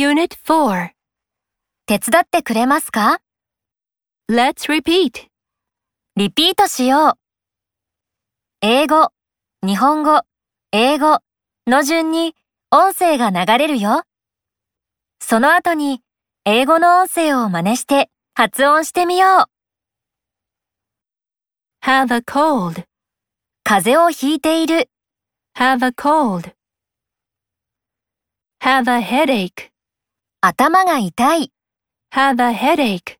[0.00, 0.92] Unit 4
[1.86, 3.18] 手伝ってくれますか?
[4.30, 5.26] Let's repeat.
[6.16, 7.12] リピートしよう。
[8.62, 9.10] 英語、
[9.62, 10.22] 日本語、
[10.72, 11.18] 英語
[11.66, 12.34] の順に
[12.70, 14.04] 音声が流れるよ。
[15.20, 16.00] その後に
[16.46, 19.50] 英語の音声を真似して発音してみよ
[21.82, 21.84] う。
[21.84, 22.86] Have a cold.
[23.64, 24.88] 風邪をひいている。
[25.58, 26.54] Have a cold.
[28.62, 29.70] Have a headache.
[30.42, 31.52] 頭が痛い。
[32.14, 33.18] Have a headache.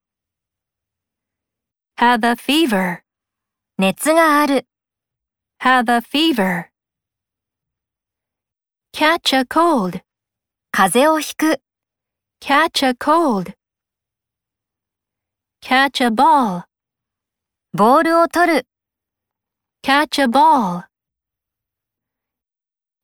[1.98, 3.02] Have a fever.
[3.76, 4.66] 熱がある。
[5.60, 6.70] Have a fever.
[8.94, 10.00] Catch a cold.
[10.72, 11.60] 風邪をひく。
[12.40, 13.52] Catch a cold.
[15.62, 16.64] Catch a ball.
[17.74, 18.66] ボールを取る。
[19.82, 20.84] Catch a ball.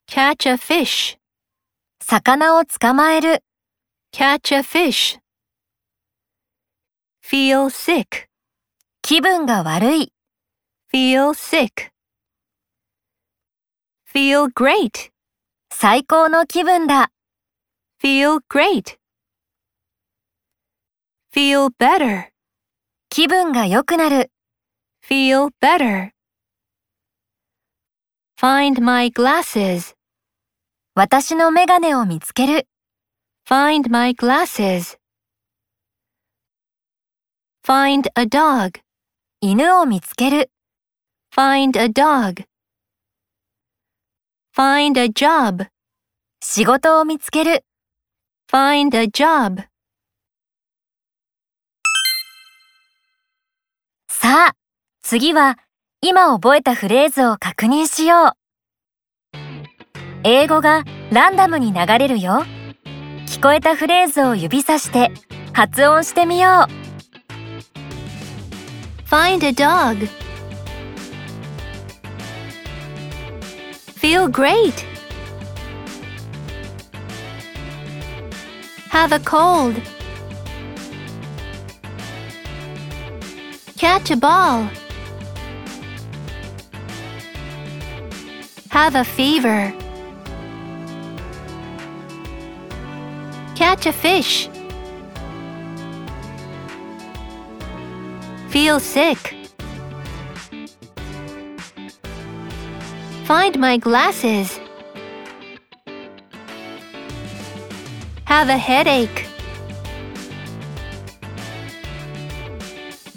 [0.08, 1.18] Catch a fish.
[2.00, 3.42] 魚を捕まえる。
[4.16, 5.18] Catch a fish.
[7.22, 8.28] Feel sick.
[9.02, 10.12] 気分が悪い。
[10.90, 11.90] Feel sick.
[14.10, 15.10] Feel great.
[15.70, 17.10] 最高の気分だ。
[18.02, 18.96] Feel great.
[21.30, 22.28] Feel better.
[23.10, 24.30] 気分が良くなる。
[25.06, 26.12] Feel better.
[28.40, 29.94] Find my glasses.
[30.94, 32.66] 私のメガネを見つける。
[33.48, 34.98] Find my glasses.
[37.64, 38.80] Find a dog.
[39.40, 40.50] 犬を見つける。
[41.32, 42.44] Find a dog.
[44.52, 45.68] Find a job.
[46.42, 47.64] 仕事を見つける。
[48.50, 49.62] Find a job.
[54.08, 54.56] さあ、
[55.02, 55.56] 次は
[56.00, 58.30] 今覚えたフレーズを確認しよ
[59.34, 59.38] う。
[60.24, 62.44] 英語がランダムに流れるよ。
[63.36, 65.10] 聞こえたフレーズを指さして
[65.52, 66.72] 発音してみよう。
[69.06, 70.08] Find a dog.
[74.00, 74.72] Feel great.
[78.90, 79.82] Have a cold.
[83.76, 84.66] Catch a ball.
[88.70, 89.85] Have a fever.
[93.68, 94.48] Catch a fish.
[98.48, 99.34] Feel sick.
[103.24, 104.60] Find my glasses.
[108.26, 109.26] Have a headache.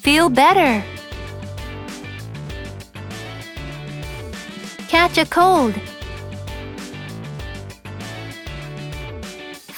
[0.02, 0.84] Feel better.
[4.88, 5.76] Catch a cold.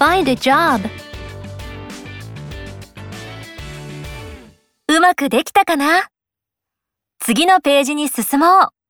[0.02, 0.90] Find a job.
[4.88, 6.08] うまくできたかな？
[7.20, 8.81] 次のページに進もう。